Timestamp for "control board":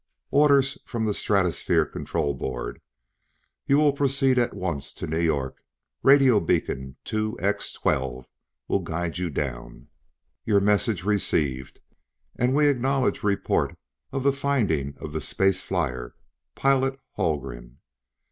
1.85-2.81